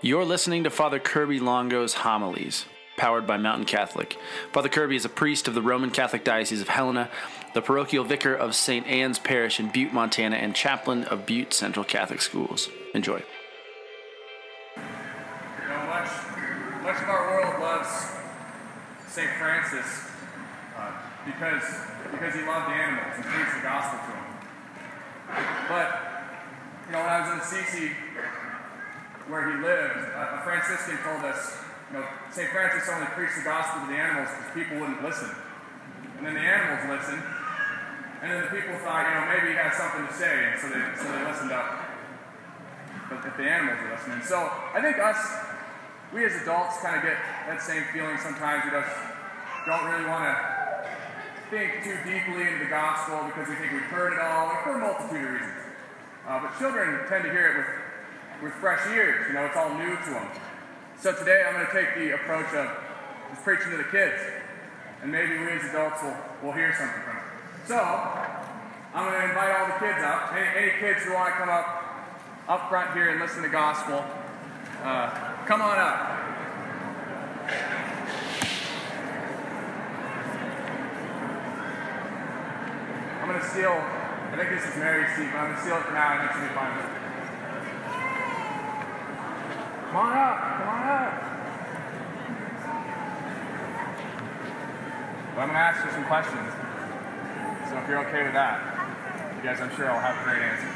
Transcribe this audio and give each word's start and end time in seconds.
You're 0.00 0.24
listening 0.24 0.62
to 0.62 0.70
Father 0.70 1.00
Kirby 1.00 1.40
Longo's 1.40 1.92
homilies, 1.94 2.66
powered 2.96 3.26
by 3.26 3.36
Mountain 3.36 3.64
Catholic. 3.64 4.16
Father 4.52 4.68
Kirby 4.68 4.94
is 4.94 5.04
a 5.04 5.08
priest 5.08 5.48
of 5.48 5.54
the 5.54 5.62
Roman 5.62 5.90
Catholic 5.90 6.22
Diocese 6.22 6.60
of 6.60 6.68
Helena, 6.68 7.10
the 7.52 7.62
parochial 7.62 8.04
vicar 8.04 8.32
of 8.32 8.54
St. 8.54 8.86
Anne's 8.86 9.18
Parish 9.18 9.58
in 9.58 9.70
Butte, 9.72 9.92
Montana, 9.92 10.36
and 10.36 10.54
chaplain 10.54 11.02
of 11.02 11.26
Butte 11.26 11.52
Central 11.52 11.84
Catholic 11.84 12.22
Schools. 12.22 12.68
Enjoy. 12.94 13.24
You 14.76 14.82
know, 15.68 15.86
much, 15.86 16.10
much 16.84 17.02
of 17.02 17.08
our 17.08 17.30
world 17.32 17.60
loves 17.60 17.88
St. 19.08 19.30
Francis 19.30 20.10
uh, 20.76 20.92
because, 21.26 21.64
because 22.12 22.34
he 22.36 22.42
loved 22.42 22.70
animals 22.70 23.16
and 23.16 23.24
preached 23.24 23.56
the 23.56 23.62
gospel 23.62 23.98
to 23.98 24.12
them. 24.12 24.22
But, 25.68 26.00
you 26.86 26.92
know, 26.92 27.00
when 27.00 27.08
I 27.08 27.20
was 27.20 27.32
in 27.32 27.40
Assisi, 27.40 27.90
where 29.28 29.44
he 29.52 29.60
lived, 29.60 30.08
a, 30.16 30.40
a 30.40 30.40
Franciscan 30.42 30.96
told 31.04 31.24
us, 31.24 31.60
you 31.92 32.00
know, 32.00 32.04
St. 32.32 32.48
Francis 32.48 32.88
only 32.88 33.06
preached 33.12 33.36
the 33.36 33.44
gospel 33.44 33.84
to 33.84 33.92
the 33.92 34.00
animals 34.00 34.28
because 34.32 34.50
people 34.56 34.80
wouldn't 34.80 35.04
listen. 35.04 35.30
And 36.16 36.26
then 36.26 36.34
the 36.34 36.42
animals 36.42 36.82
listened, 36.88 37.22
and 38.20 38.26
then 38.32 38.40
the 38.42 38.50
people 38.50 38.74
thought, 38.82 39.06
you 39.06 39.14
know, 39.14 39.24
maybe 39.30 39.54
he 39.54 39.56
had 39.56 39.70
something 39.76 40.02
to 40.02 40.14
say, 40.16 40.50
and 40.50 40.56
so 40.58 40.66
they, 40.66 40.82
so 40.98 41.06
they 41.06 41.22
listened 41.22 41.52
up. 41.52 41.78
But 43.08 43.24
if 43.24 43.36
the 43.38 43.46
animals 43.46 43.78
are 43.78 43.92
listening. 43.94 44.20
So 44.26 44.36
I 44.74 44.82
think 44.82 44.98
us, 44.98 45.20
we 46.12 46.26
as 46.26 46.34
adults 46.42 46.82
kind 46.82 46.98
of 46.98 47.04
get 47.04 47.16
that 47.46 47.62
same 47.62 47.84
feeling 47.92 48.18
sometimes. 48.18 48.64
We 48.66 48.72
just 48.74 48.92
don't 49.64 49.86
really 49.88 50.08
want 50.10 50.28
to 50.28 50.34
think 51.48 51.84
too 51.84 51.96
deeply 52.04 52.44
into 52.44 52.64
the 52.64 52.72
gospel 52.72 53.24
because 53.30 53.48
we 53.48 53.56
think 53.56 53.72
we've 53.72 53.92
heard 53.92 54.12
it 54.12 54.20
all, 54.20 54.52
for 54.64 54.76
a 54.76 54.80
multitude 54.80 55.24
of 55.24 55.32
reasons. 55.32 55.62
Uh, 56.26 56.42
but 56.44 56.52
children 56.58 57.08
tend 57.08 57.24
to 57.24 57.30
hear 57.30 57.48
it 57.48 57.56
with 57.64 57.70
with 58.42 58.52
fresh 58.54 58.86
ears. 58.90 59.26
You 59.28 59.34
know, 59.34 59.46
it's 59.46 59.56
all 59.56 59.74
new 59.74 59.96
to 59.96 60.10
them. 60.10 60.28
So 61.00 61.12
today 61.12 61.42
I'm 61.46 61.54
going 61.54 61.66
to 61.66 61.72
take 61.72 61.94
the 61.94 62.14
approach 62.14 62.52
of 62.54 62.70
just 63.30 63.42
preaching 63.42 63.70
to 63.70 63.76
the 63.76 63.90
kids. 63.90 64.18
And 65.02 65.12
maybe 65.12 65.38
we 65.38 65.50
as 65.50 65.64
adults 65.70 66.02
will, 66.02 66.16
will 66.42 66.52
hear 66.52 66.74
something 66.74 67.02
from 67.02 67.16
it. 67.16 67.22
So 67.66 67.78
I'm 67.78 69.06
going 69.06 69.20
to 69.20 69.28
invite 69.28 69.54
all 69.54 69.66
the 69.66 69.78
kids 69.78 70.02
up. 70.02 70.32
Any, 70.32 70.66
any 70.66 70.80
kids 70.80 71.04
who 71.04 71.14
want 71.14 71.34
to 71.34 71.38
come 71.38 71.48
up 71.48 71.84
up 72.48 72.70
front 72.70 72.94
here 72.94 73.10
and 73.10 73.20
listen 73.20 73.42
to 73.42 73.48
gospel, 73.48 74.02
uh, 74.82 75.10
come 75.44 75.60
on 75.60 75.78
up. 75.78 76.18
I'm 83.20 83.28
going 83.28 83.38
to 83.38 83.46
steal, 83.50 83.68
I 83.68 84.36
think 84.36 84.48
this 84.50 84.66
is 84.66 84.76
Mary's 84.76 85.14
seat, 85.14 85.28
but 85.30 85.38
I'm 85.38 85.52
going 85.52 85.56
to 85.56 85.60
steal 85.60 85.76
it 85.76 85.82
for 85.84 85.92
now 85.92 86.18
and 86.18 86.28
then 86.28 86.34
she'll 86.34 86.48
be 86.48 86.54
fine. 86.54 86.97
Come 89.88 89.96
on 89.96 90.16
up, 90.18 90.38
come 90.58 90.68
on 90.68 90.82
up. 90.86 91.12
Well, 95.32 95.40
I'm 95.40 95.48
going 95.48 95.52
to 95.52 95.58
ask 95.58 95.82
you 95.82 95.90
some 95.92 96.04
questions. 96.04 96.52
So 97.70 97.78
if 97.78 97.88
you're 97.88 98.06
okay 98.06 98.22
with 98.24 98.34
that, 98.34 98.60
you 99.38 99.42
guys, 99.42 99.62
I'm 99.62 99.74
sure, 99.74 99.90
I'll 99.90 99.98
have 99.98 100.22
great 100.24 100.42
answers. 100.42 100.68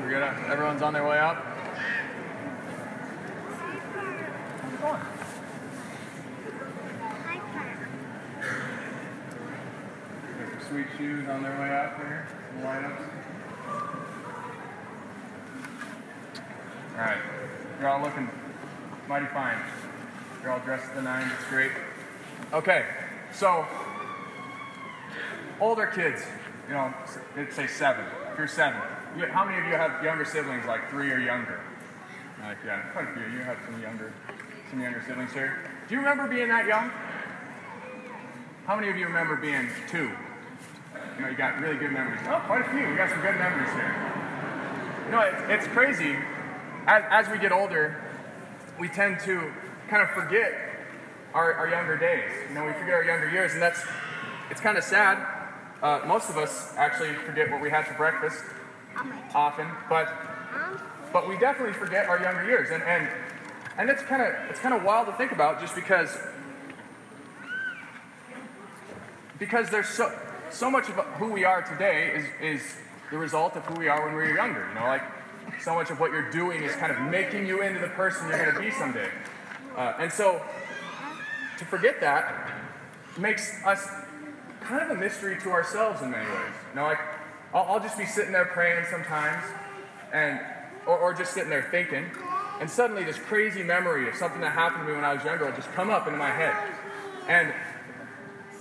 We're 0.00 0.10
good. 0.10 0.22
Everyone's 0.52 0.82
on 0.82 0.92
their 0.92 1.08
way 1.08 1.18
up. 1.18 1.36
How's 4.60 4.72
it 4.74 4.80
going? 4.82 5.00
Sweet 10.74 10.86
shoes 10.98 11.28
on 11.28 11.40
their 11.40 11.56
way 11.60 11.70
up 11.70 11.96
here. 11.98 12.26
Some 12.50 12.62
lineups. 12.66 13.00
All 16.90 16.98
right. 16.98 17.18
You're 17.78 17.88
all 17.90 18.02
looking 18.02 18.28
mighty 19.08 19.26
fine. 19.26 19.56
You're 20.42 20.50
all 20.50 20.58
dressed 20.58 20.88
to 20.88 20.96
the 20.96 21.02
nines. 21.02 21.30
It's 21.38 21.48
great. 21.48 21.70
Okay. 22.52 22.86
So, 23.32 23.64
older 25.60 25.86
kids, 25.86 26.22
you 26.66 26.74
know, 26.74 26.92
let's 27.36 27.54
say 27.54 27.68
seven. 27.68 28.04
If 28.32 28.38
you're 28.38 28.48
seven, 28.48 28.80
how 29.30 29.44
many 29.44 29.58
of 29.58 29.66
you 29.66 29.74
have 29.74 30.02
younger 30.02 30.24
siblings, 30.24 30.66
like 30.66 30.90
three 30.90 31.12
or 31.12 31.20
younger? 31.20 31.60
Like, 32.42 32.58
yeah, 32.66 32.80
quite 32.92 33.06
a 33.10 33.12
few. 33.12 33.22
You 33.32 33.44
have 33.44 33.58
some 33.64 33.80
younger, 33.80 34.12
some 34.70 34.80
younger 34.80 35.04
siblings 35.06 35.32
here. 35.32 35.70
Do 35.88 35.94
you 35.94 36.00
remember 36.00 36.26
being 36.26 36.48
that 36.48 36.66
young? 36.66 36.90
How 38.66 38.74
many 38.74 38.88
of 38.88 38.96
you 38.96 39.06
remember 39.06 39.36
being 39.36 39.68
two? 39.88 40.10
You 41.16 41.22
know, 41.22 41.28
you 41.28 41.36
got 41.36 41.60
really 41.60 41.76
good 41.76 41.92
memories. 41.92 42.20
Oh, 42.26 42.42
quite 42.46 42.62
a 42.62 42.70
few. 42.70 42.88
We 42.88 42.96
got 42.96 43.10
some 43.10 43.20
good 43.20 43.36
memories 43.36 43.70
here. 43.72 43.94
You 45.06 45.10
know, 45.12 45.20
it, 45.20 45.34
it's 45.50 45.66
crazy. 45.68 46.16
As, 46.86 47.04
as 47.10 47.28
we 47.28 47.38
get 47.38 47.52
older, 47.52 48.02
we 48.78 48.88
tend 48.88 49.20
to 49.20 49.52
kind 49.88 50.02
of 50.02 50.10
forget 50.10 50.52
our, 51.32 51.52
our 51.54 51.68
younger 51.68 51.96
days. 51.96 52.30
You 52.48 52.54
know, 52.54 52.64
we 52.64 52.72
forget 52.72 52.94
our 52.94 53.04
younger 53.04 53.30
years, 53.30 53.52
and 53.52 53.62
that's 53.62 53.80
it's 54.50 54.60
kind 54.60 54.76
of 54.76 54.84
sad. 54.84 55.24
Uh, 55.82 56.00
most 56.06 56.30
of 56.30 56.36
us 56.36 56.74
actually 56.76 57.14
forget 57.14 57.50
what 57.50 57.60
we 57.60 57.70
had 57.70 57.86
for 57.86 57.94
breakfast 57.94 58.42
often, 59.34 59.68
but 59.88 60.12
but 61.12 61.28
we 61.28 61.38
definitely 61.38 61.74
forget 61.74 62.08
our 62.08 62.20
younger 62.20 62.44
years, 62.44 62.70
and 62.70 62.82
and 62.82 63.08
and 63.78 63.90
it's 63.90 64.02
kind 64.02 64.22
of 64.22 64.34
it's 64.50 64.60
kind 64.60 64.74
of 64.74 64.82
wild 64.82 65.06
to 65.06 65.12
think 65.12 65.32
about, 65.32 65.60
just 65.60 65.74
because 65.74 66.16
because 69.38 69.70
there's 69.70 69.88
so 69.88 70.12
so 70.54 70.70
much 70.70 70.88
of 70.88 70.94
who 71.18 71.32
we 71.32 71.44
are 71.44 71.62
today 71.62 72.12
is 72.14 72.26
is 72.40 72.76
the 73.10 73.18
result 73.18 73.56
of 73.56 73.64
who 73.66 73.74
we 73.74 73.88
are 73.88 74.06
when 74.06 74.14
we 74.14 74.22
were 74.22 74.34
younger. 74.34 74.66
You 74.68 74.80
know, 74.80 74.86
like 74.86 75.02
so 75.60 75.74
much 75.74 75.90
of 75.90 76.00
what 76.00 76.12
you're 76.12 76.30
doing 76.30 76.62
is 76.62 76.74
kind 76.76 76.92
of 76.92 77.00
making 77.10 77.46
you 77.46 77.62
into 77.62 77.80
the 77.80 77.88
person 77.88 78.28
you're 78.28 78.38
going 78.38 78.54
to 78.54 78.60
be 78.60 78.70
someday. 78.70 79.10
Uh, 79.76 79.94
and 79.98 80.12
so 80.12 80.40
to 81.58 81.64
forget 81.64 82.00
that 82.00 82.50
makes 83.18 83.62
us 83.64 83.86
kind 84.60 84.82
of 84.82 84.96
a 84.96 85.00
mystery 85.00 85.38
to 85.42 85.50
ourselves 85.50 86.02
in 86.02 86.10
many 86.10 86.24
ways. 86.24 86.54
You 86.70 86.76
know, 86.76 86.84
like 86.84 87.00
I'll, 87.52 87.64
I'll 87.64 87.80
just 87.80 87.98
be 87.98 88.06
sitting 88.06 88.32
there 88.32 88.46
praying 88.46 88.86
sometimes, 88.90 89.44
and 90.12 90.40
or, 90.86 90.98
or 90.98 91.14
just 91.14 91.32
sitting 91.32 91.50
there 91.50 91.66
thinking, 91.70 92.06
and 92.60 92.70
suddenly 92.70 93.02
this 93.02 93.18
crazy 93.18 93.62
memory 93.64 94.08
of 94.08 94.14
something 94.14 94.40
that 94.40 94.52
happened 94.52 94.84
to 94.84 94.88
me 94.88 94.94
when 94.94 95.04
I 95.04 95.14
was 95.14 95.24
younger 95.24 95.46
will 95.46 95.56
just 95.56 95.72
come 95.72 95.90
up 95.90 96.06
into 96.06 96.18
my 96.18 96.30
head, 96.30 96.54
and 97.28 97.52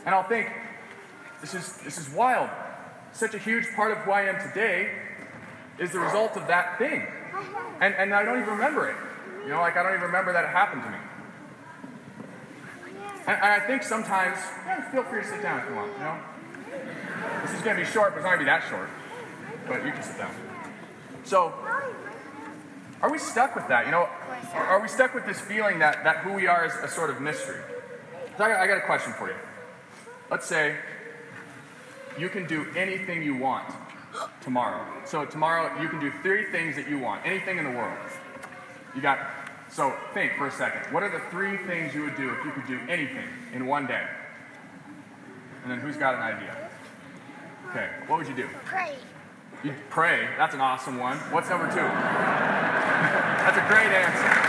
and 0.06 0.16
I'll 0.16 0.24
think, 0.24 0.52
this 1.44 1.54
is 1.54 1.78
this 1.84 1.98
is 1.98 2.10
wild. 2.10 2.50
Such 3.12 3.34
a 3.34 3.38
huge 3.38 3.66
part 3.76 3.92
of 3.92 3.98
who 4.00 4.12
I 4.12 4.22
am 4.22 4.40
today 4.48 4.90
is 5.78 5.92
the 5.92 6.00
result 6.00 6.38
of 6.38 6.48
that 6.48 6.78
thing, 6.78 7.06
and 7.82 7.94
and 7.96 8.14
I 8.16 8.24
don't 8.24 8.40
even 8.40 8.54
remember 8.54 8.90
it. 8.90 8.96
You 9.44 9.50
know, 9.50 9.60
like 9.60 9.76
I 9.76 9.84
don't 9.84 9.92
even 9.92 10.06
remember 10.06 10.32
that 10.32 10.46
it 10.46 10.52
happened 10.52 10.84
to 10.84 10.90
me. 10.90 10.98
And, 13.28 13.38
I 13.42 13.60
think 13.60 13.84
sometimes, 13.84 14.38
yeah, 14.66 14.90
feel 14.92 15.04
free 15.04 15.22
to 15.22 15.28
sit 15.28 15.42
down 15.42 15.60
if 15.60 15.70
you 15.70 15.76
want. 15.76 15.92
You 15.94 16.04
know, 16.04 16.18
this 17.42 17.54
is 17.54 17.62
going 17.62 17.78
to 17.78 17.84
be 17.84 17.90
short, 17.90 18.12
but 18.12 18.18
it's 18.18 18.26
not 18.26 18.36
going 18.36 18.40
to 18.40 18.46
be 18.46 18.52
that 18.52 18.64
short. 18.70 18.90
But 19.66 19.86
you 19.86 19.92
can 19.92 20.04
sit 20.04 20.18
down. 20.18 20.36
So, 21.24 21.54
are 23.02 23.10
we 23.10 23.18
stuck 23.18 23.56
with 23.56 23.68
that? 23.70 23.86
You 23.86 23.92
know, 23.92 24.10
are, 24.54 24.68
are 24.68 24.82
we 24.82 24.90
stuck 24.90 25.14
with 25.14 25.26
this 25.26 25.40
feeling 25.40 25.80
that, 25.80 26.04
that 26.04 26.18
who 26.18 26.34
we 26.34 26.48
are 26.48 26.66
is 26.66 26.74
a 26.84 26.90
sort 26.90 27.10
of 27.10 27.22
mystery? 27.22 27.62
So 28.38 28.44
I, 28.44 28.50
got, 28.50 28.60
I 28.60 28.68
got 28.68 28.78
a 28.78 28.86
question 28.86 29.14
for 29.14 29.30
you. 29.30 29.36
Let's 30.30 30.46
say 30.46 30.76
you 32.18 32.30
can 32.30 32.46
do 32.46 32.66
anything 32.76 33.24
you 33.24 33.36
want 33.36 33.74
tomorrow. 34.42 34.86
So 35.06 35.26
tomorrow 35.26 35.82
you 35.82 35.90
can 35.90 36.00
do 36.00 36.12
three 36.22 36.46
things 36.52 36.76
that 36.76 36.88
you 36.88 37.00
want, 37.00 37.26
anything 37.26 37.58
in 37.58 37.66
the 37.66 37.72
world. 37.72 37.98
You 38.96 39.02
got. 39.02 39.20
So 39.72 39.96
think 40.14 40.34
for 40.38 40.48
a 40.48 40.52
second. 40.52 40.94
What 40.94 41.02
are 41.02 41.10
the 41.10 41.22
three 41.32 41.58
things 41.58 41.96
you 41.96 42.04
would 42.04 42.16
do 42.16 42.30
if 42.30 42.46
you 42.46 42.52
could 42.52 42.68
do 42.68 42.80
anything 42.88 43.28
in 43.54 43.66
one 43.66 43.88
day? 43.88 44.06
And 45.64 45.72
then 45.72 45.80
who's 45.80 45.98
got 45.98 46.16
an 46.16 46.22
idea? 46.22 46.70
Okay, 47.70 47.90
what 48.08 48.20
would 48.20 48.28
you 48.28 48.36
do? 48.36 48.48
Pray. 48.66 48.94
You 49.64 49.74
pray. 49.90 50.28
That's 50.38 50.54
an 50.54 50.62
awesome 50.62 51.00
one. 51.00 51.18
What's 51.32 51.50
number 51.50 51.68
two? 51.70 51.76
That's 51.78 53.58
a 53.58 53.68
great 53.68 53.88
answer. 53.88 54.43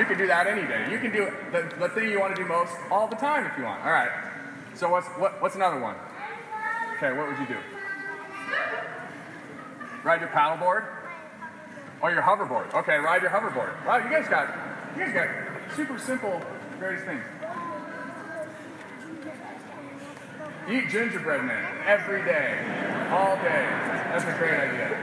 You 0.00 0.06
can 0.06 0.16
do 0.16 0.26
that 0.28 0.46
any 0.46 0.62
day. 0.62 0.90
You 0.90 0.98
can 0.98 1.12
do 1.12 1.30
the, 1.52 1.76
the 1.78 1.90
thing 1.90 2.10
you 2.10 2.18
want 2.18 2.34
to 2.34 2.42
do 2.42 2.48
most 2.48 2.72
all 2.90 3.06
the 3.06 3.16
time 3.16 3.44
if 3.44 3.52
you 3.58 3.64
want. 3.64 3.84
All 3.84 3.92
right. 3.92 4.10
So 4.74 4.88
what's 4.88 5.06
what, 5.08 5.42
what's 5.42 5.56
another 5.56 5.78
one? 5.78 5.94
Okay, 6.96 7.12
what 7.12 7.28
would 7.28 7.38
you 7.38 7.46
do? 7.46 7.58
Ride 10.02 10.20
your 10.22 10.30
paddleboard? 10.30 10.86
Or 12.00 12.10
your 12.10 12.22
hoverboard? 12.22 12.72
Okay, 12.72 12.96
ride 12.96 13.20
your 13.20 13.30
hoverboard. 13.30 13.84
Wow, 13.84 13.98
you 13.98 14.08
guys 14.08 14.26
got 14.26 14.48
you 14.96 15.04
guys 15.04 15.12
got 15.12 15.76
super 15.76 15.98
simple, 15.98 16.40
greatest 16.78 17.04
things. 17.04 17.22
Eat 20.70 20.88
gingerbread 20.88 21.44
man 21.44 21.86
every 21.86 22.24
day, 22.24 22.56
all 23.10 23.36
day. 23.36 23.68
That's 24.08 24.24
a 24.24 24.38
great 24.38 24.60
idea. 24.60 24.96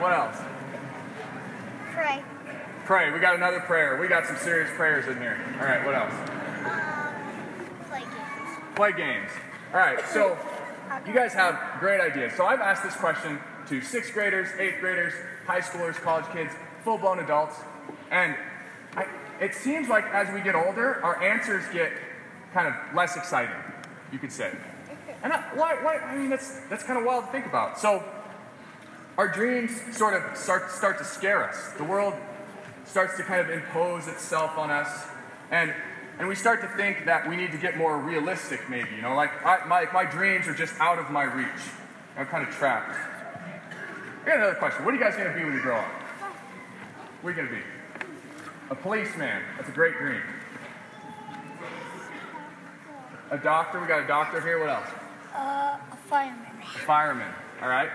What 0.00 0.14
else? 0.14 0.38
Pray. 1.92 2.24
Pray. 2.90 3.12
We 3.12 3.20
got 3.20 3.36
another 3.36 3.60
prayer. 3.60 4.00
We 4.00 4.08
got 4.08 4.26
some 4.26 4.36
serious 4.38 4.68
prayers 4.74 5.06
in 5.06 5.16
here. 5.18 5.40
All 5.60 5.64
right. 5.64 5.86
What 5.86 5.94
else? 5.94 6.12
Um, 6.12 7.88
play 7.88 8.00
games. 8.00 8.74
Play 8.74 8.92
games. 8.94 9.30
All 9.72 9.78
right, 9.78 10.00
so 10.08 10.36
you 11.06 11.12
guys 11.12 11.32
have 11.32 11.78
great 11.78 12.00
ideas. 12.00 12.32
So 12.36 12.46
I've 12.46 12.58
asked 12.58 12.82
this 12.82 12.96
question 12.96 13.38
to 13.68 13.80
sixth 13.80 14.12
graders, 14.12 14.48
eighth 14.58 14.80
graders, 14.80 15.12
high 15.46 15.60
schoolers, 15.60 15.94
college 16.02 16.24
kids, 16.32 16.50
full 16.82 16.98
blown 16.98 17.20
adults, 17.20 17.54
and 18.10 18.34
I, 18.96 19.06
it 19.40 19.54
seems 19.54 19.88
like 19.88 20.06
as 20.06 20.28
we 20.34 20.40
get 20.40 20.56
older, 20.56 21.00
our 21.04 21.22
answers 21.22 21.62
get 21.72 21.92
kind 22.52 22.66
of 22.66 22.74
less 22.92 23.16
exciting, 23.16 23.54
you 24.10 24.18
could 24.18 24.32
say. 24.32 24.50
And 25.22 25.32
I, 25.32 25.42
why, 25.54 25.76
why, 25.84 25.98
I 25.98 26.18
mean, 26.18 26.28
that's, 26.28 26.58
that's 26.68 26.82
kind 26.82 26.98
of 26.98 27.04
wild 27.04 27.26
to 27.26 27.30
think 27.30 27.46
about. 27.46 27.78
So 27.78 28.02
our 29.16 29.28
dreams 29.28 29.80
sort 29.96 30.14
of 30.14 30.36
start, 30.36 30.72
start 30.72 30.98
to 30.98 31.04
scare 31.04 31.48
us. 31.48 31.70
The 31.78 31.84
world 31.84 32.14
starts 32.86 33.16
to 33.16 33.22
kind 33.22 33.40
of 33.40 33.50
impose 33.50 34.08
itself 34.08 34.58
on 34.58 34.70
us. 34.70 35.06
And, 35.50 35.74
and 36.18 36.28
we 36.28 36.34
start 36.34 36.60
to 36.62 36.68
think 36.76 37.06
that 37.06 37.28
we 37.28 37.36
need 37.36 37.52
to 37.52 37.58
get 37.58 37.76
more 37.76 37.98
realistic, 37.98 38.68
maybe. 38.68 38.90
You 38.96 39.02
know, 39.02 39.14
like 39.14 39.30
I, 39.44 39.64
my, 39.66 39.86
my 39.92 40.04
dreams 40.04 40.46
are 40.48 40.54
just 40.54 40.78
out 40.80 40.98
of 40.98 41.10
my 41.10 41.24
reach. 41.24 41.48
I'm 42.16 42.26
kind 42.26 42.46
of 42.46 42.54
trapped. 42.54 42.96
I 44.22 44.26
got 44.26 44.36
another 44.36 44.54
question. 44.54 44.84
What 44.84 44.92
are 44.92 44.96
you 44.96 45.02
guys 45.02 45.16
going 45.16 45.32
to 45.32 45.38
be 45.38 45.44
when 45.44 45.54
you 45.54 45.60
grow 45.60 45.78
up? 45.78 45.88
What 47.22 47.30
are 47.30 47.32
you 47.32 47.36
going 47.36 47.48
to 47.48 47.54
be? 47.54 47.62
A 48.70 48.74
policeman. 48.74 49.42
That's 49.56 49.68
a 49.68 49.72
great 49.72 49.96
dream. 49.96 50.22
A 53.30 53.38
doctor. 53.38 53.80
We 53.80 53.86
got 53.86 54.04
a 54.04 54.06
doctor 54.06 54.40
here. 54.40 54.58
What 54.58 54.68
else? 54.68 54.88
Uh, 55.34 55.78
a 55.92 55.96
fireman. 56.08 56.46
A 56.62 56.78
fireman. 56.80 57.32
All 57.62 57.68
right. 57.68 57.90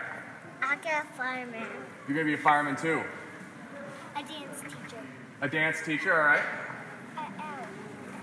I 0.62 0.76
got 0.78 1.06
a 1.06 1.18
fireman. 1.18 1.68
You're 2.08 2.16
going 2.16 2.28
to 2.28 2.36
be 2.36 2.40
a 2.40 2.44
fireman 2.44 2.76
too. 2.76 3.04
A 5.42 5.50
dance 5.50 5.78
teacher. 5.86 6.12
A. 6.12 6.16
All 6.16 6.26
right. 6.26 6.44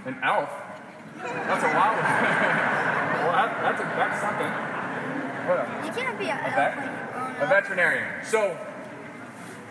An 0.06 0.17
elf. 0.23 0.50
That's 1.17 1.64
a 1.64 1.73
wild 1.76 1.97
one. 1.97 2.05
well, 3.23 3.32
that, 3.32 3.59
that's, 3.62 3.81
a, 3.81 3.85
that's 3.85 4.20
something. 4.20 4.73
What 5.47 5.59
else? 5.59 5.87
You 5.87 6.03
can't 6.03 6.19
be 6.19 6.31
an 6.31 6.38
A 6.38 6.43
elf 6.43 6.55
vet? 6.55 7.43
A 7.43 7.47
veterinarian. 7.47 8.25
So, 8.25 8.56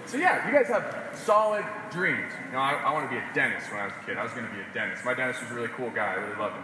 so 0.05 0.17
yeah, 0.17 0.47
you 0.47 0.53
guys 0.53 0.67
have 0.67 1.11
solid 1.15 1.65
dreams. 1.91 2.31
You 2.47 2.53
know, 2.53 2.59
I, 2.59 2.73
I 2.73 2.93
want 2.93 3.09
to 3.09 3.15
be 3.15 3.17
a 3.17 3.33
dentist 3.33 3.71
when 3.71 3.81
I 3.81 3.85
was 3.85 3.93
a 4.01 4.05
kid. 4.05 4.17
I 4.17 4.23
was 4.23 4.31
going 4.33 4.45
to 4.45 4.53
be 4.53 4.59
a 4.59 4.73
dentist. 4.73 5.03
My 5.03 5.13
dentist 5.13 5.41
was 5.41 5.51
a 5.51 5.55
really 5.55 5.69
cool 5.69 5.89
guy. 5.89 6.13
I 6.13 6.15
really 6.15 6.37
loved 6.37 6.55
him. 6.55 6.63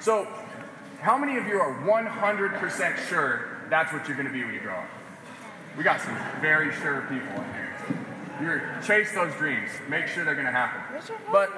So, 0.00 0.28
how 1.00 1.16
many 1.16 1.36
of 1.36 1.46
you 1.46 1.60
are 1.60 1.74
100% 1.82 3.08
sure 3.08 3.48
that's 3.70 3.92
what 3.92 4.06
you're 4.08 4.16
going 4.16 4.26
to 4.26 4.32
be 4.32 4.44
when 4.44 4.54
you 4.54 4.60
grow 4.60 4.74
up? 4.74 4.88
We 5.76 5.84
got 5.84 6.00
some 6.00 6.16
very 6.40 6.72
sure 6.74 7.02
people 7.02 7.42
in 7.42 7.52
here. 7.54 7.67
You're 8.40 8.78
chase 8.86 9.12
those 9.12 9.34
dreams. 9.34 9.70
Make 9.88 10.06
sure 10.06 10.24
they're 10.24 10.34
going 10.34 10.46
to 10.46 10.52
happen. 10.52 10.80
But 11.32 11.50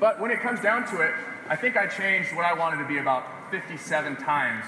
but 0.00 0.18
when 0.18 0.30
it 0.30 0.40
comes 0.40 0.60
down 0.60 0.88
to 0.90 1.02
it, 1.02 1.14
I 1.48 1.56
think 1.56 1.76
I 1.76 1.86
changed 1.86 2.34
what 2.34 2.46
I 2.46 2.54
wanted 2.54 2.78
to 2.82 2.88
be 2.88 2.98
about 2.98 3.50
57 3.50 4.16
times 4.16 4.64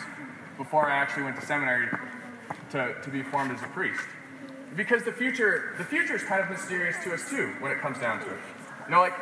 before 0.59 0.91
I 0.91 0.97
actually 0.97 1.23
went 1.23 1.41
to 1.41 1.47
seminary 1.47 1.89
to, 2.71 2.95
to 3.03 3.11
be 3.11 3.23
formed 3.23 3.51
as 3.53 3.63
a 3.63 3.69
priest. 3.69 4.03
Because 4.77 5.05
the 5.05 5.13
future, 5.13 5.75
the 5.79 5.85
future 5.85 6.17
is 6.17 6.23
kind 6.23 6.43
of 6.43 6.51
mysterious 6.51 6.97
to 7.05 7.15
us 7.15 7.29
too 7.31 7.53
when 7.61 7.73
it 7.73 7.79
comes 7.81 7.99
down 7.99 8.21
to 8.21 8.27
it. 8.27 8.41
You 8.87 8.91
know, 8.91 9.01
like 9.01 9.15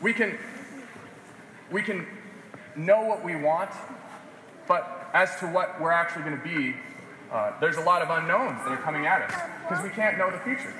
we 0.00 0.14
can 0.14 0.38
we 1.70 1.82
can 1.82 2.06
know 2.74 3.02
what 3.02 3.22
we 3.22 3.36
want, 3.36 3.70
but 4.66 5.10
as 5.12 5.36
to 5.40 5.46
what 5.46 5.80
we're 5.80 5.90
actually 5.90 6.22
going 6.22 6.38
to 6.38 6.44
be, 6.44 6.74
uh, 7.30 7.52
there's 7.60 7.76
a 7.76 7.82
lot 7.82 8.02
of 8.02 8.10
unknowns 8.10 8.62
that 8.64 8.72
are 8.72 8.82
coming 8.82 9.06
at 9.06 9.22
us 9.22 9.59
because 9.70 9.84
we 9.84 9.90
can't 9.90 10.18
know 10.18 10.28
the 10.32 10.38
future. 10.38 10.74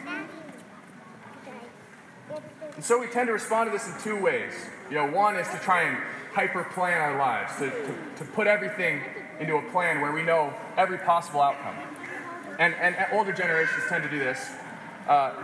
And 2.74 2.84
so 2.84 2.98
we 2.98 3.06
tend 3.06 3.28
to 3.28 3.32
respond 3.32 3.70
to 3.70 3.78
this 3.78 3.86
in 3.86 3.94
two 4.02 4.20
ways. 4.20 4.52
You 4.88 4.96
know, 4.96 5.06
one 5.06 5.36
is 5.36 5.46
to 5.48 5.58
try 5.58 5.82
and 5.82 5.96
hyper 6.32 6.64
plan 6.64 7.00
our 7.00 7.16
lives, 7.16 7.56
to, 7.58 7.70
to, 7.70 7.94
to 8.16 8.24
put 8.32 8.48
everything 8.48 9.00
into 9.38 9.56
a 9.56 9.62
plan 9.70 10.00
where 10.00 10.10
we 10.10 10.22
know 10.22 10.52
every 10.76 10.98
possible 10.98 11.40
outcome. 11.40 11.76
And, 12.58 12.74
and 12.74 12.96
older 13.12 13.32
generations 13.32 13.84
tend 13.88 14.02
to 14.02 14.10
do 14.10 14.18
this. 14.18 14.50
Uh, 15.06 15.34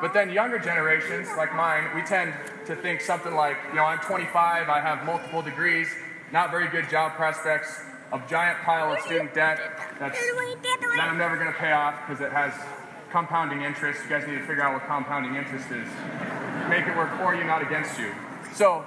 but 0.00 0.12
then 0.12 0.32
younger 0.32 0.58
generations, 0.58 1.28
like 1.36 1.54
mine, 1.54 1.84
we 1.94 2.02
tend 2.02 2.34
to 2.66 2.74
think 2.74 3.00
something 3.00 3.34
like, 3.34 3.56
you 3.70 3.76
know, 3.76 3.84
I'm 3.84 4.00
25, 4.00 4.68
I 4.68 4.80
have 4.80 5.06
multiple 5.06 5.42
degrees, 5.42 5.88
not 6.32 6.50
very 6.50 6.68
good 6.68 6.90
job 6.90 7.12
prospects, 7.12 7.80
a 8.12 8.20
giant 8.28 8.58
pile 8.60 8.92
of 8.92 9.00
student 9.00 9.34
debt 9.34 9.58
that's, 9.98 10.18
that 10.18 11.00
I'm 11.00 11.18
never 11.18 11.36
going 11.36 11.52
to 11.52 11.58
pay 11.58 11.72
off 11.72 11.94
because 12.06 12.20
it 12.20 12.32
has 12.32 12.52
compounding 13.10 13.62
interest. 13.62 14.00
You 14.04 14.10
guys 14.10 14.26
need 14.26 14.38
to 14.38 14.46
figure 14.46 14.62
out 14.62 14.74
what 14.74 14.86
compounding 14.86 15.36
interest 15.36 15.70
is. 15.70 15.88
Make 16.68 16.86
it 16.86 16.96
work 16.96 17.16
for 17.18 17.34
you, 17.34 17.44
not 17.44 17.62
against 17.62 17.98
you. 17.98 18.12
So, 18.52 18.84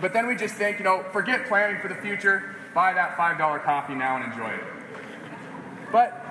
but 0.00 0.12
then 0.12 0.26
we 0.26 0.36
just 0.36 0.54
think, 0.54 0.78
you 0.78 0.84
know, 0.84 1.04
forget 1.12 1.46
planning 1.46 1.80
for 1.80 1.88
the 1.88 1.94
future, 1.94 2.54
buy 2.74 2.92
that 2.92 3.16
$5 3.16 3.64
coffee 3.64 3.94
now 3.94 4.16
and 4.16 4.32
enjoy 4.32 4.50
it. 4.50 4.64
But 5.90 6.22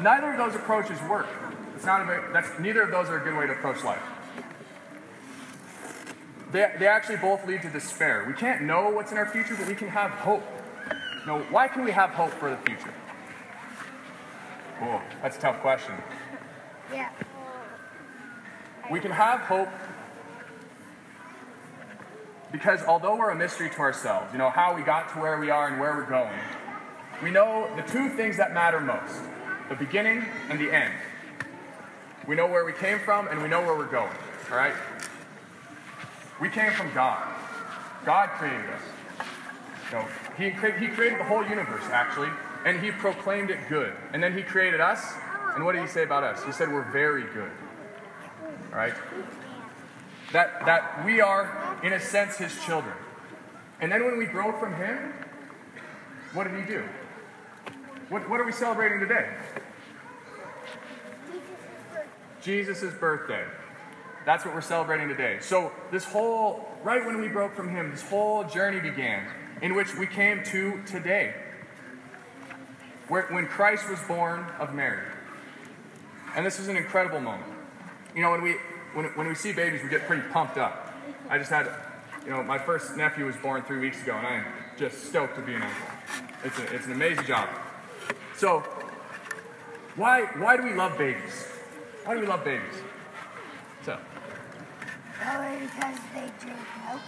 neither 0.00 0.32
of 0.32 0.38
those 0.38 0.54
approaches 0.54 0.98
work. 1.08 1.28
It's 1.74 1.84
not 1.84 2.02
a 2.02 2.32
that's 2.32 2.48
neither 2.60 2.82
of 2.82 2.90
those 2.90 3.08
are 3.08 3.20
a 3.20 3.24
good 3.24 3.36
way 3.36 3.46
to 3.46 3.52
approach 3.52 3.82
life. 3.82 4.02
They, 6.52 6.70
they 6.78 6.86
actually 6.86 7.16
both 7.16 7.46
lead 7.46 7.62
to 7.62 7.70
despair. 7.70 8.24
We 8.28 8.34
can't 8.34 8.62
know 8.62 8.90
what's 8.90 9.10
in 9.10 9.18
our 9.18 9.26
future, 9.26 9.56
but 9.58 9.66
we 9.66 9.74
can 9.74 9.88
have 9.88 10.10
hope. 10.10 10.42
No, 11.26 11.38
why 11.50 11.68
can 11.68 11.84
we 11.84 11.92
have 11.92 12.10
hope 12.10 12.30
for 12.30 12.50
the 12.50 12.56
future? 12.58 12.92
Cool. 14.78 15.00
That's 15.22 15.36
a 15.36 15.40
tough 15.40 15.60
question. 15.60 15.94
Yeah. 16.92 17.10
We 18.90 18.98
can 19.00 19.12
have 19.12 19.40
hope 19.40 19.68
because 22.50 22.82
although 22.82 23.16
we're 23.16 23.30
a 23.30 23.36
mystery 23.36 23.70
to 23.70 23.78
ourselves, 23.78 24.32
you 24.32 24.38
know, 24.38 24.50
how 24.50 24.74
we 24.74 24.82
got 24.82 25.12
to 25.14 25.20
where 25.20 25.38
we 25.38 25.50
are 25.50 25.68
and 25.68 25.80
where 25.80 25.94
we're 25.94 26.08
going, 26.08 26.38
we 27.22 27.30
know 27.30 27.70
the 27.76 27.82
two 27.82 28.10
things 28.10 28.36
that 28.36 28.52
matter 28.52 28.80
most 28.80 29.22
the 29.68 29.76
beginning 29.76 30.24
and 30.50 30.60
the 30.60 30.70
end. 30.70 30.92
We 32.26 32.36
know 32.36 32.46
where 32.46 32.64
we 32.64 32.72
came 32.72 32.98
from 32.98 33.28
and 33.28 33.40
we 33.40 33.48
know 33.48 33.60
where 33.62 33.76
we're 33.76 33.90
going, 33.90 34.12
all 34.50 34.56
right? 34.56 34.74
We 36.40 36.50
came 36.50 36.72
from 36.72 36.92
God. 36.92 37.26
God 38.04 38.28
created 38.30 38.68
us. 38.68 38.82
Know, 39.92 40.08
he, 40.38 40.50
cre- 40.50 40.78
he 40.78 40.88
created 40.88 41.20
the 41.20 41.24
whole 41.24 41.44
universe, 41.46 41.84
actually, 41.92 42.30
and 42.64 42.80
He 42.80 42.90
proclaimed 42.90 43.50
it 43.50 43.58
good. 43.68 43.92
And 44.12 44.22
then 44.22 44.36
He 44.36 44.42
created 44.42 44.80
us, 44.80 45.12
and 45.54 45.64
what 45.64 45.72
did 45.72 45.82
He 45.82 45.88
say 45.88 46.02
about 46.02 46.24
us? 46.24 46.42
He 46.44 46.52
said 46.52 46.72
we're 46.72 46.90
very 46.90 47.24
good. 47.24 47.50
All 48.70 48.78
right? 48.78 48.94
That, 50.32 50.64
that 50.64 51.04
we 51.04 51.20
are, 51.20 51.78
in 51.82 51.92
a 51.92 52.00
sense, 52.00 52.36
His 52.36 52.58
children. 52.64 52.94
And 53.80 53.92
then 53.92 54.04
when 54.04 54.16
we 54.16 54.24
grow 54.24 54.58
from 54.58 54.74
Him, 54.76 55.12
what 56.32 56.44
did 56.44 56.58
He 56.58 56.66
do? 56.66 56.84
What, 58.08 58.28
what 58.30 58.40
are 58.40 58.44
we 58.44 58.52
celebrating 58.52 59.00
today? 59.00 59.28
Jesus' 62.42 62.94
birthday. 62.94 63.44
That's 64.24 64.44
what 64.44 64.54
we're 64.54 64.60
celebrating 64.62 65.08
today. 65.08 65.38
So, 65.40 65.72
this 65.90 66.04
whole, 66.04 66.68
right 66.82 67.04
when 67.04 67.20
we 67.20 67.28
broke 67.28 67.54
from 67.54 67.68
Him, 67.68 67.90
this 67.90 68.02
whole 68.02 68.44
journey 68.44 68.80
began 68.80 69.26
in 69.62 69.76
which 69.76 69.94
we 69.96 70.06
came 70.06 70.42
to 70.44 70.82
today. 70.86 71.34
Where, 73.08 73.26
when 73.28 73.46
Christ 73.46 73.88
was 73.88 74.00
born 74.00 74.44
of 74.58 74.74
Mary. 74.74 75.06
And 76.34 76.44
this 76.44 76.58
is 76.58 76.68
an 76.68 76.76
incredible 76.76 77.20
moment. 77.20 77.50
You 78.14 78.22
know, 78.22 78.32
when 78.32 78.42
we, 78.42 78.56
when, 78.94 79.06
when 79.14 79.28
we 79.28 79.34
see 79.34 79.52
babies, 79.52 79.82
we 79.82 79.88
get 79.88 80.02
pretty 80.02 80.22
pumped 80.28 80.58
up. 80.58 80.92
I 81.30 81.38
just 81.38 81.50
had, 81.50 81.70
you 82.24 82.30
know, 82.30 82.42
my 82.42 82.58
first 82.58 82.96
nephew 82.96 83.26
was 83.26 83.36
born 83.36 83.62
three 83.62 83.78
weeks 83.78 84.02
ago, 84.02 84.16
and 84.16 84.26
I 84.26 84.34
am 84.34 84.44
just 84.76 85.04
stoked 85.04 85.36
to 85.36 85.42
be 85.42 85.54
an 85.54 85.62
uncle. 85.62 85.86
It's, 86.44 86.58
a, 86.58 86.74
it's 86.74 86.86
an 86.86 86.92
amazing 86.92 87.24
job. 87.24 87.48
So, 88.36 88.60
why, 89.94 90.22
why 90.38 90.56
do 90.56 90.64
we 90.64 90.74
love 90.74 90.98
babies? 90.98 91.46
Why 92.04 92.14
do 92.14 92.20
we 92.20 92.26
love 92.26 92.44
babies? 92.44 92.74
So, 93.84 93.98
Probably 95.20 95.66
because 95.66 95.98
they 96.14 96.30
drink 96.40 96.58
milk. 96.88 97.00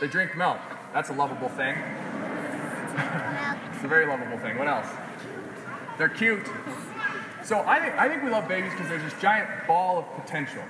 They 0.00 0.06
drink 0.06 0.36
milk. 0.36 0.58
That's 0.92 1.10
a 1.10 1.12
lovable 1.12 1.48
thing. 1.50 1.76
It's 3.74 3.84
a 3.84 3.88
very 3.88 4.06
lovable 4.06 4.38
thing. 4.38 4.58
What 4.58 4.68
else? 4.68 4.86
They're 5.98 6.08
cute. 6.08 6.46
So 7.44 7.60
I 7.66 7.80
think 7.80 7.94
I 7.94 8.08
think 8.08 8.22
we 8.22 8.30
love 8.30 8.48
babies 8.48 8.72
because 8.72 8.88
there's 8.88 9.02
this 9.02 9.20
giant 9.20 9.48
ball 9.66 9.98
of 9.98 10.24
potential. 10.24 10.62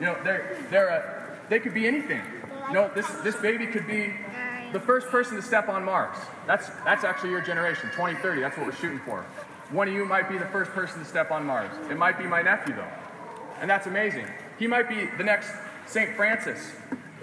You 0.00 0.06
know, 0.06 0.16
they're 0.24 0.58
they're 0.70 0.88
a, 0.88 1.38
they 1.48 1.58
could 1.58 1.74
be 1.74 1.86
anything. 1.86 2.22
You 2.68 2.74
know, 2.74 2.90
this 2.94 3.08
this 3.22 3.36
baby 3.36 3.66
could 3.66 3.86
be 3.86 4.12
the 4.72 4.80
first 4.80 5.08
person 5.08 5.36
to 5.36 5.42
step 5.42 5.68
on 5.68 5.84
Mars. 5.84 6.16
That's 6.46 6.68
that's 6.84 7.04
actually 7.04 7.30
your 7.30 7.40
generation, 7.40 7.90
2030. 7.92 8.40
That's 8.40 8.56
what 8.56 8.66
we're 8.66 8.74
shooting 8.74 9.00
for. 9.00 9.24
One 9.70 9.88
of 9.88 9.94
you 9.94 10.04
might 10.04 10.28
be 10.28 10.38
the 10.38 10.46
first 10.46 10.70
person 10.72 10.98
to 10.98 11.04
step 11.04 11.30
on 11.30 11.46
Mars. 11.46 11.70
It 11.90 11.96
might 11.96 12.18
be 12.18 12.24
my 12.24 12.42
nephew 12.42 12.74
though, 12.74 12.92
and 13.60 13.70
that's 13.70 13.86
amazing. 13.86 14.26
He 14.58 14.66
might 14.66 14.88
be 14.88 15.06
the 15.16 15.24
next 15.24 15.50
Saint 15.86 16.14
Francis, 16.16 16.72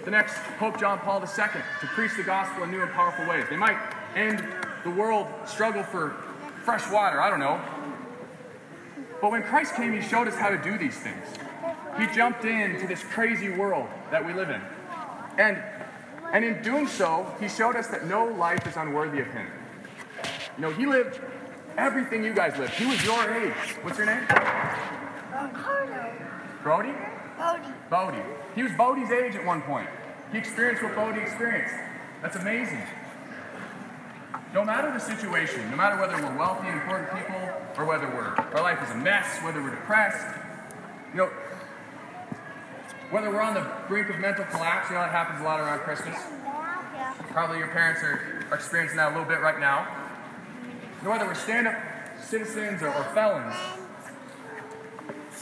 the 0.04 0.10
next 0.10 0.34
Pope 0.58 0.78
John 0.78 0.98
Paul 0.98 1.20
II 1.20 1.44
to 1.80 1.86
preach 1.88 2.12
the 2.16 2.22
gospel 2.22 2.64
in 2.64 2.70
new 2.70 2.82
and 2.82 2.90
powerful 2.92 3.26
ways. 3.26 3.44
They 3.50 3.56
might 3.56 3.78
end 4.14 4.44
the 4.84 4.90
world 4.90 5.26
struggle 5.46 5.82
for 5.82 6.10
fresh 6.64 6.90
water. 6.90 7.20
I 7.20 7.30
don't 7.30 7.40
know. 7.40 7.60
But 9.20 9.30
when 9.32 9.42
Christ 9.42 9.74
came, 9.74 9.92
He 9.92 10.06
showed 10.06 10.28
us 10.28 10.36
how 10.36 10.48
to 10.48 10.58
do 10.58 10.78
these 10.78 10.98
things. 10.98 11.24
He 11.98 12.06
jumped 12.14 12.44
into 12.44 12.86
this 12.86 13.02
crazy 13.02 13.50
world 13.50 13.88
that 14.10 14.24
we 14.24 14.32
live 14.32 14.50
in. 14.50 14.60
And 15.38 15.62
And 16.32 16.44
in 16.44 16.62
doing 16.62 16.86
so, 16.86 17.26
he 17.40 17.48
showed 17.48 17.74
us 17.76 17.88
that 17.88 18.06
no 18.06 18.24
life 18.24 18.66
is 18.66 18.76
unworthy 18.76 19.20
of 19.20 19.26
him. 19.28 19.46
You 20.56 20.62
know, 20.62 20.70
he 20.70 20.86
lived 20.86 21.20
everything 21.76 22.22
you 22.24 22.32
guys 22.32 22.56
lived. 22.56 22.72
He 22.74 22.86
was 22.86 23.04
your 23.04 23.34
age. 23.34 23.52
What's 23.82 23.98
your 23.98 24.06
name? 24.06 24.26
Brody? 26.62 26.92
Bodie. 27.40 27.72
Bodie. 27.88 28.22
He 28.54 28.62
was 28.62 28.72
Bodie's 28.72 29.10
age 29.10 29.34
at 29.34 29.46
one 29.46 29.62
point. 29.62 29.88
He 30.30 30.36
experienced 30.36 30.82
what 30.82 30.94
Bodie 30.94 31.22
experienced. 31.22 31.74
That's 32.20 32.36
amazing. 32.36 32.82
No 34.52 34.62
matter 34.62 34.92
the 34.92 34.98
situation, 34.98 35.70
no 35.70 35.76
matter 35.76 35.98
whether 35.98 36.22
we're 36.22 36.36
wealthy, 36.36 36.68
important 36.68 37.08
people, 37.16 37.40
or 37.78 37.86
whether 37.86 38.06
we're, 38.08 38.34
our 38.54 38.62
life 38.62 38.82
is 38.82 38.90
a 38.90 38.98
mess, 38.98 39.38
whether 39.42 39.62
we're 39.62 39.70
depressed, 39.70 40.36
you 41.14 41.18
know, 41.18 41.30
whether 43.10 43.30
we're 43.30 43.40
on 43.40 43.54
the 43.54 43.66
brink 43.88 44.10
of 44.10 44.18
mental 44.18 44.44
collapse, 44.44 44.90
you 44.90 44.96
know 44.96 45.02
that 45.02 45.10
happens 45.10 45.40
a 45.40 45.44
lot 45.44 45.60
around 45.60 45.78
Christmas. 45.80 46.16
Probably 47.30 47.58
your 47.58 47.68
parents 47.68 48.02
are, 48.02 48.44
are 48.50 48.56
experiencing 48.56 48.98
that 48.98 49.12
a 49.12 49.14
little 49.16 49.28
bit 49.28 49.40
right 49.40 49.58
now. 49.58 49.88
And 51.00 51.08
whether 51.08 51.24
we're 51.24 51.34
stand-up 51.34 51.76
citizens 52.22 52.82
or, 52.82 52.88
or 52.88 53.04
felons, 53.14 53.56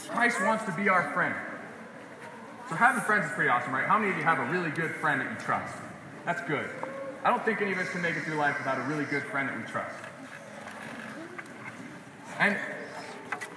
Christ 0.07 0.41
wants 0.41 0.63
to 0.63 0.71
be 0.71 0.87
our 0.87 1.11
friend. 1.13 1.35
So 2.69 2.75
having 2.75 3.01
friends 3.01 3.25
is 3.25 3.31
pretty 3.31 3.49
awesome, 3.49 3.73
right? 3.73 3.85
How 3.85 3.97
many 3.97 4.11
of 4.11 4.17
you 4.17 4.23
have 4.23 4.37
a 4.37 4.45
really 4.51 4.69
good 4.69 4.91
friend 4.95 5.19
that 5.21 5.31
you 5.31 5.37
trust? 5.43 5.75
That's 6.25 6.41
good. 6.47 6.69
I 7.23 7.31
don't 7.31 7.43
think 7.43 7.61
any 7.61 7.71
of 7.71 7.79
us 7.79 7.89
can 7.89 8.01
make 8.01 8.15
it 8.15 8.23
through 8.23 8.35
life 8.35 8.57
without 8.59 8.77
a 8.77 8.83
really 8.83 9.05
good 9.05 9.23
friend 9.23 9.49
that 9.49 9.57
we 9.57 9.63
trust. 9.63 9.95
And 12.39 12.55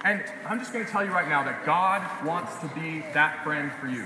and 0.03 0.21
I'm 0.45 0.59
just 0.59 0.73
going 0.73 0.83
to 0.83 0.91
tell 0.91 1.05
you 1.05 1.11
right 1.11 1.29
now 1.29 1.43
that 1.43 1.65
God 1.65 2.01
wants 2.25 2.57
to 2.57 2.67
be 2.75 3.05
that 3.13 3.41
friend 3.43 3.71
for 3.79 3.87
you. 3.87 4.05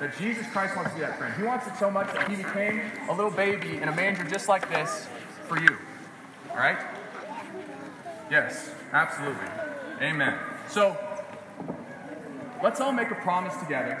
That 0.00 0.16
Jesus 0.16 0.46
Christ 0.46 0.76
wants 0.76 0.92
to 0.92 0.96
be 0.96 1.02
that 1.02 1.18
friend. 1.18 1.34
He 1.34 1.42
wants 1.42 1.66
it 1.66 1.74
so 1.76 1.90
much 1.90 2.10
that 2.14 2.30
he 2.30 2.36
became 2.36 2.80
a 3.10 3.14
little 3.14 3.30
baby 3.30 3.76
in 3.76 3.88
a 3.88 3.94
manger 3.94 4.24
just 4.24 4.48
like 4.48 4.70
this 4.70 5.06
for 5.46 5.60
you. 5.60 5.76
All 6.50 6.56
right? 6.56 6.78
Yes, 8.30 8.70
absolutely. 8.92 9.46
Amen. 10.00 10.38
So, 10.68 10.96
let's 12.64 12.80
all 12.80 12.92
make 12.92 13.10
a 13.10 13.14
promise 13.16 13.54
together 13.58 14.00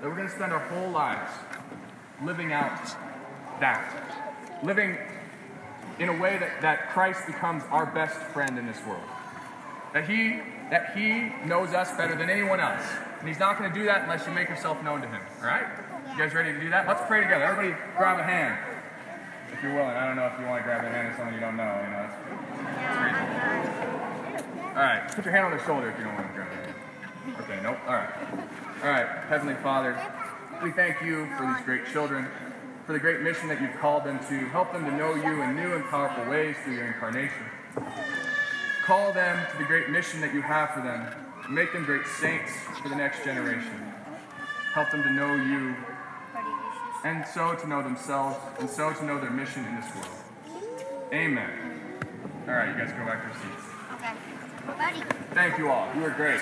that 0.00 0.08
we're 0.08 0.16
going 0.16 0.28
to 0.28 0.34
spend 0.34 0.52
our 0.52 0.58
whole 0.58 0.90
lives 0.90 1.30
living 2.24 2.52
out 2.52 2.80
that. 3.60 4.58
Living 4.64 4.98
in 6.00 6.08
a 6.08 6.20
way 6.20 6.36
that, 6.36 6.60
that 6.62 6.90
Christ 6.90 7.24
becomes 7.28 7.62
our 7.70 7.86
best 7.86 8.16
friend 8.34 8.58
in 8.58 8.66
this 8.66 8.84
world. 8.84 9.04
That 9.94 10.08
he, 10.08 10.40
that 10.70 10.96
he 10.96 11.30
knows 11.46 11.74
us 11.74 11.96
better 11.96 12.16
than 12.16 12.28
anyone 12.28 12.58
else. 12.58 12.82
And 13.20 13.28
he's 13.28 13.38
not 13.38 13.56
going 13.56 13.72
to 13.72 13.78
do 13.78 13.84
that 13.86 14.02
unless 14.02 14.26
you 14.26 14.32
make 14.32 14.48
yourself 14.48 14.82
known 14.82 15.00
to 15.02 15.06
him. 15.06 15.22
All 15.38 15.46
right? 15.46 15.66
You 16.10 16.18
guys 16.18 16.34
ready 16.34 16.52
to 16.52 16.58
do 16.60 16.70
that? 16.70 16.88
Let's 16.88 17.06
pray 17.06 17.22
together. 17.22 17.44
Everybody 17.44 17.80
grab 17.96 18.18
a 18.18 18.24
hand. 18.24 18.58
If 19.52 19.62
you're 19.62 19.74
willing. 19.74 19.94
I 19.94 20.08
don't 20.08 20.16
know 20.16 20.26
if 20.26 20.40
you 20.40 20.46
want 20.46 20.58
to 20.58 20.64
grab 20.64 20.84
a 20.84 20.88
hand 20.88 21.08
of 21.12 21.16
someone 21.16 21.34
you 21.34 21.40
don't 21.40 21.56
know. 21.56 21.70
You 21.70 21.90
know, 21.90 22.02
it's, 22.02 22.18
it's 22.66 22.98
reasonable. 22.98 24.72
All 24.74 24.82
right. 24.82 25.06
Put 25.14 25.24
your 25.24 25.34
hand 25.34 25.44
on 25.46 25.50
their 25.52 25.64
shoulder 25.64 25.90
if 25.90 25.98
you 25.98 26.04
don't 26.04 26.16
want 26.16 26.26
to 26.26 26.34
grab 26.34 26.50
a 26.50 26.54
hand. 26.56 26.74
Okay, 27.40 27.60
nope. 27.62 27.78
All 27.86 27.94
right. 27.94 28.10
All 28.82 28.90
right. 28.90 29.06
Heavenly 29.28 29.54
Father, 29.62 29.96
we 30.62 30.72
thank 30.72 31.00
you 31.02 31.26
for 31.36 31.46
these 31.46 31.64
great 31.64 31.86
children, 31.92 32.26
for 32.84 32.92
the 32.92 32.98
great 32.98 33.20
mission 33.20 33.48
that 33.48 33.60
you've 33.60 33.76
called 33.76 34.04
them 34.04 34.18
to. 34.28 34.46
Help 34.46 34.72
them 34.72 34.84
to 34.84 34.90
know 34.96 35.14
you 35.14 35.42
in 35.42 35.54
new 35.54 35.74
and 35.74 35.84
powerful 35.84 36.28
ways 36.28 36.56
through 36.64 36.74
your 36.74 36.86
incarnation. 36.86 37.44
Call 38.84 39.12
them 39.12 39.38
to 39.52 39.58
the 39.58 39.64
great 39.64 39.90
mission 39.90 40.20
that 40.20 40.34
you 40.34 40.42
have 40.42 40.70
for 40.70 40.80
them. 40.80 41.14
Make 41.48 41.72
them 41.72 41.84
great 41.84 42.06
saints 42.06 42.52
for 42.82 42.88
the 42.88 42.96
next 42.96 43.24
generation. 43.24 43.92
Help 44.74 44.90
them 44.90 45.02
to 45.04 45.12
know 45.12 45.34
you 45.34 45.76
and 47.04 47.24
so 47.26 47.54
to 47.54 47.68
know 47.68 47.82
themselves 47.82 48.38
and 48.58 48.68
so 48.68 48.92
to 48.92 49.04
know 49.04 49.20
their 49.20 49.30
mission 49.30 49.64
in 49.64 49.76
this 49.76 49.94
world. 49.94 50.08
Amen. 51.12 51.50
All 52.48 52.54
right, 52.54 52.68
you 52.68 52.74
guys 52.74 52.92
go 52.92 53.04
back 53.04 53.22
to 53.22 53.28
your 53.28 53.36
seats. 53.36 53.68
Okay. 53.94 54.14
Buddy. 54.66 55.02
Thank 55.34 55.58
you 55.58 55.70
all. 55.70 55.88
You 55.94 56.02
were 56.02 56.10
great. 56.10 56.40